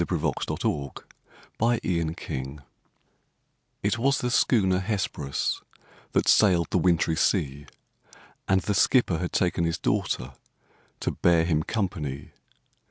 [0.01, 1.03] THE WRECK OF THE
[1.59, 2.59] HESPERUS
[3.83, 5.61] It was the schooner Hesperus,
[6.13, 7.67] That sailed the wintry sea;
[8.47, 10.33] And the skipper had taken his little daughter,
[11.01, 12.31] To bear him company.